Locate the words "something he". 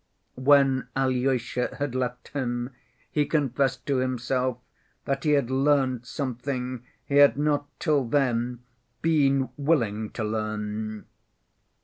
6.07-7.17